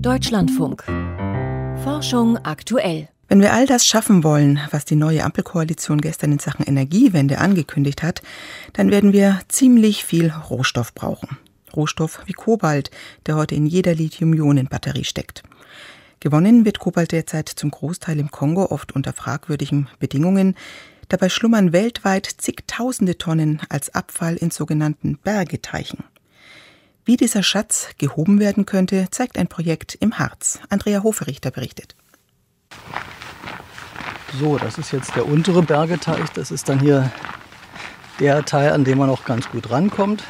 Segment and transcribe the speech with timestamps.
[0.00, 0.84] Deutschlandfunk.
[1.82, 3.08] Forschung aktuell.
[3.28, 8.02] Wenn wir all das schaffen wollen, was die neue Ampelkoalition gestern in Sachen Energiewende angekündigt
[8.02, 8.22] hat,
[8.72, 11.38] dann werden wir ziemlich viel Rohstoff brauchen.
[11.74, 12.90] Rohstoff wie Kobalt,
[13.26, 15.42] der heute in jeder Lithium-Ionen-Batterie steckt.
[16.20, 20.54] Gewonnen wird Kobalt derzeit zum Großteil im Kongo, oft unter fragwürdigen Bedingungen.
[21.08, 26.04] Dabei schlummern weltweit zigtausende Tonnen als Abfall in sogenannten Bergeteichen.
[27.06, 30.58] Wie dieser Schatz gehoben werden könnte, zeigt ein Projekt im Harz.
[30.70, 31.94] Andrea Hoferichter berichtet.
[34.40, 36.30] So, das ist jetzt der untere Bergeteich.
[36.30, 37.12] Das ist dann hier
[38.20, 40.24] der Teil, an dem man auch ganz gut rankommt,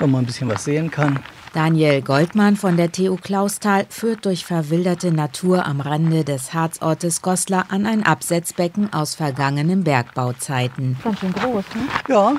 [0.00, 1.20] wenn man ein bisschen was sehen kann.
[1.52, 7.66] Daniel Goldmann von der TU Klausthal führt durch verwilderte Natur am Rande des Harzortes Goslar
[7.68, 10.96] an ein Absetzbecken aus vergangenen Bergbauzeiten.
[11.04, 11.82] Ganz schön groß, ne?
[12.08, 12.34] Ja,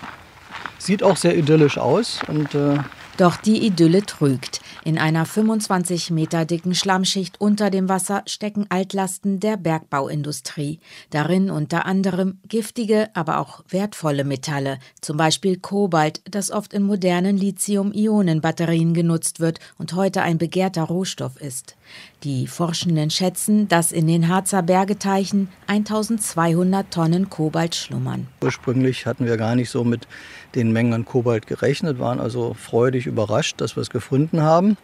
[0.79, 2.79] sieht auch sehr idyllisch aus und äh,
[3.17, 4.61] doch die Idylle trügt.
[4.83, 10.79] In einer 25 Meter dicken Schlammschicht unter dem Wasser stecken Altlasten der Bergbauindustrie.
[11.09, 17.37] Darin unter anderem giftige, aber auch wertvolle Metalle, zum Beispiel Kobalt, das oft in modernen
[17.37, 21.75] Lithium-Ionen-Batterien genutzt wird und heute ein begehrter Rohstoff ist.
[22.23, 28.27] Die Forschenden schätzen, dass in den Harzer Bergeteichen 1200 Tonnen Kobalt schlummern.
[28.41, 30.07] Ursprünglich hatten wir gar nicht so mit
[30.55, 34.77] den Mengen an Kobalt gerechnet, waren also freudig überrascht, dass wir es gefunden haben.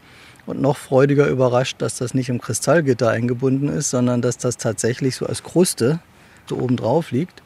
[0.45, 5.15] Und noch freudiger überrascht, dass das nicht im Kristallgitter eingebunden ist, sondern dass das tatsächlich
[5.15, 5.99] so als Kruste
[6.47, 7.43] so oben drauf liegt.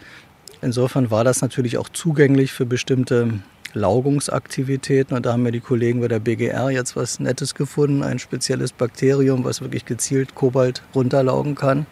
[0.61, 3.41] Insofern war das natürlich auch zugänglich für bestimmte
[3.73, 5.17] Laugungsaktivitäten.
[5.17, 8.71] Und da haben mir die Kollegen bei der BGR jetzt was Nettes gefunden, ein spezielles
[8.71, 11.85] Bakterium, was wirklich gezielt Kobalt runterlaugen kann.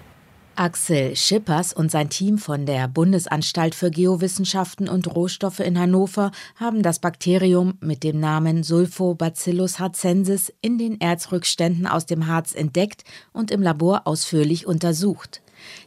[0.56, 6.84] Axel Schippers und sein Team von der Bundesanstalt für Geowissenschaften und Rohstoffe in Hannover haben
[6.84, 13.50] das Bakterium mit dem Namen Sulfobacillus harzensis in den Erzrückständen aus dem Harz entdeckt und
[13.50, 15.42] im Labor ausführlich untersucht.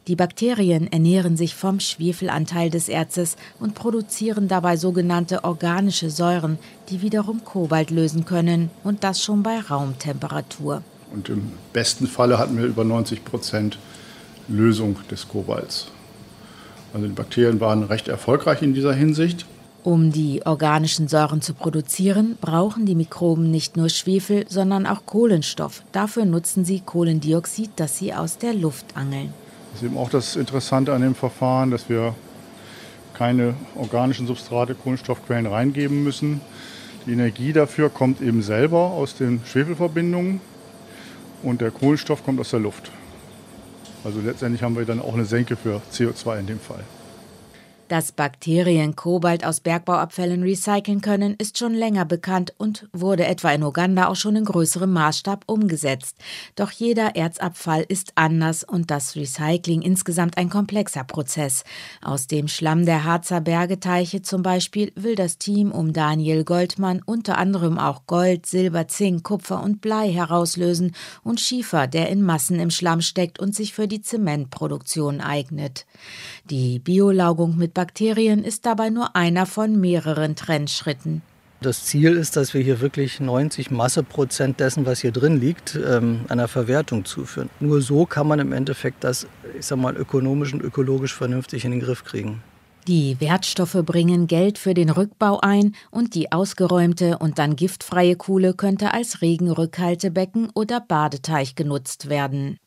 [0.07, 6.57] Die Bakterien ernähren sich vom Schwefelanteil des Erzes und produzieren dabei sogenannte organische Säuren,
[6.89, 10.81] die wiederum Kobalt lösen können und das schon bei Raumtemperatur.
[11.13, 13.77] Und im besten Falle hatten wir über 90 Prozent
[14.47, 15.87] Lösung des Kobalts.
[16.93, 19.45] Also die Bakterien waren recht erfolgreich in dieser Hinsicht.
[19.83, 25.83] Um die organischen Säuren zu produzieren, brauchen die Mikroben nicht nur Schwefel, sondern auch Kohlenstoff.
[25.91, 29.31] Dafür nutzen sie Kohlendioxid, das sie aus der Luft angeln.
[29.71, 32.15] Das ist eben auch das Interessante an dem Verfahren, dass wir
[33.13, 36.41] keine organischen Substrate, Kohlenstoffquellen reingeben müssen.
[37.05, 40.41] Die Energie dafür kommt eben selber aus den Schwefelverbindungen
[41.43, 42.91] und der Kohlenstoff kommt aus der Luft.
[44.05, 46.83] Also letztendlich haben wir dann auch eine Senke für CO2 in dem Fall.
[47.87, 53.61] Dass Bakterien Kobalt aus Bergbauabfällen recyceln können, ist schon länger bekannt und wurde etwa in
[53.61, 56.17] Uganda auch schon in größerem Maßstab umgesetzt.
[56.55, 61.63] Doch jeder Erzabfall ist anders und das Recycling insgesamt ein komplexer Prozess.
[62.01, 67.37] Aus dem Schlamm der Harzer Bergeteiche zum Beispiel will das Team um Daniel Goldmann unter
[67.37, 72.71] anderem auch Gold, Silber, Zink, Kupfer und Blei herauslösen und Schiefer, der in Massen im
[72.71, 75.85] Schlamm steckt und sich für die Zementproduktion eignet.
[76.49, 81.21] Die Biolaugung mit Bakterien ist dabei nur einer von mehreren Trendschritten.
[81.61, 86.21] Das Ziel ist, dass wir hier wirklich 90 Masseprozent dessen, was hier drin liegt, ähm,
[86.29, 87.49] einer Verwertung zuführen.
[87.59, 89.27] Nur so kann man im Endeffekt das,
[89.57, 92.41] ich sag mal, ökonomisch und ökologisch vernünftig in den Griff kriegen.
[92.87, 98.53] Die Wertstoffe bringen Geld für den Rückbau ein und die ausgeräumte und dann giftfreie Kuhle
[98.53, 102.57] könnte als Regenrückhaltebecken oder Badeteich genutzt werden.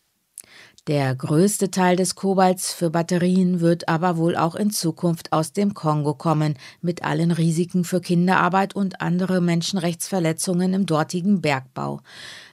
[0.88, 5.74] Der größte Teil des Kobalts für Batterien wird aber wohl auch in Zukunft aus dem
[5.74, 12.00] Kongo kommen, mit allen Risiken für Kinderarbeit und andere Menschenrechtsverletzungen im dortigen Bergbau.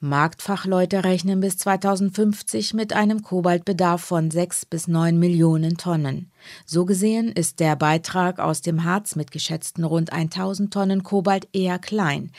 [0.02, 6.30] Marktfachleute rechnen bis 2050 mit einem Kobaltbedarf von 6 bis 9 Millionen Tonnen.
[6.66, 11.80] So gesehen ist der Beitrag aus dem Harz mit geschätzten rund 1000 Tonnen Kobalt eher
[11.80, 12.32] klein.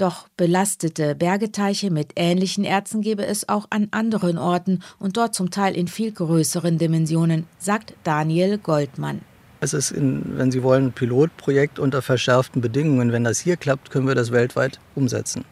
[0.00, 5.50] Doch belastete Bergeteiche mit ähnlichen Erzen gebe es auch an anderen Orten und dort zum
[5.50, 9.22] Teil in viel größeren Dimensionen, sagt Daniel Goldmann.
[9.60, 13.10] Es ist, in, wenn Sie wollen, ein Pilotprojekt unter verschärften Bedingungen.
[13.10, 15.46] Wenn das hier klappt, können wir das weltweit umsetzen.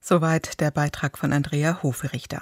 [0.00, 2.40] Soweit der Beitrag von Andrea Hoferichter.